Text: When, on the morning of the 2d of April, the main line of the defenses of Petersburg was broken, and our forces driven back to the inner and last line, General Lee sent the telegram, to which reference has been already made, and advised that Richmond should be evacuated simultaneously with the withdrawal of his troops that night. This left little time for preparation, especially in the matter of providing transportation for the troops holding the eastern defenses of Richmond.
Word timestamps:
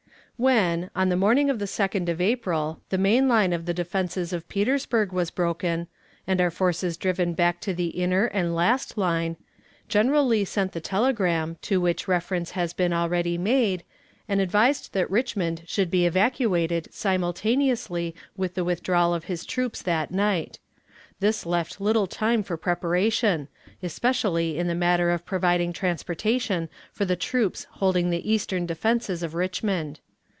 When, 0.37 0.89
on 0.95 1.09
the 1.09 1.15
morning 1.15 1.51
of 1.51 1.59
the 1.59 1.65
2d 1.65 2.09
of 2.09 2.19
April, 2.19 2.81
the 2.89 2.97
main 2.97 3.27
line 3.27 3.53
of 3.53 3.67
the 3.67 3.75
defenses 3.75 4.33
of 4.33 4.49
Petersburg 4.49 5.11
was 5.11 5.29
broken, 5.29 5.85
and 6.25 6.41
our 6.41 6.49
forces 6.49 6.97
driven 6.97 7.35
back 7.35 7.61
to 7.61 7.75
the 7.75 7.89
inner 7.89 8.25
and 8.25 8.55
last 8.55 8.97
line, 8.97 9.37
General 9.87 10.25
Lee 10.25 10.43
sent 10.43 10.71
the 10.71 10.81
telegram, 10.81 11.57
to 11.61 11.79
which 11.79 12.07
reference 12.07 12.49
has 12.57 12.73
been 12.73 12.91
already 12.91 13.37
made, 13.37 13.83
and 14.27 14.41
advised 14.41 14.93
that 14.93 15.07
Richmond 15.11 15.61
should 15.67 15.91
be 15.91 16.07
evacuated 16.07 16.91
simultaneously 16.91 18.15
with 18.35 18.55
the 18.55 18.63
withdrawal 18.65 19.13
of 19.13 19.25
his 19.25 19.45
troops 19.45 19.83
that 19.83 20.09
night. 20.09 20.57
This 21.19 21.45
left 21.45 21.79
little 21.79 22.07
time 22.07 22.41
for 22.41 22.57
preparation, 22.57 23.47
especially 23.83 24.57
in 24.57 24.65
the 24.65 24.73
matter 24.73 25.11
of 25.11 25.23
providing 25.23 25.71
transportation 25.71 26.67
for 26.91 27.05
the 27.05 27.15
troops 27.15 27.67
holding 27.73 28.09
the 28.09 28.27
eastern 28.31 28.65
defenses 28.65 29.21
of 29.21 29.35
Richmond. 29.35 29.99